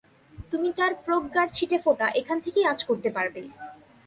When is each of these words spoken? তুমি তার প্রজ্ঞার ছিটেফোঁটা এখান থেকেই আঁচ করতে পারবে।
তুমি 0.51 0.69
তার 0.77 0.91
প্রজ্ঞার 1.05 1.47
ছিটেফোঁটা 1.53 2.07
এখান 2.19 2.37
থেকেই 2.45 2.69
আঁচ 2.71 2.79
করতে 2.83 3.09
পারবে। 3.09 3.41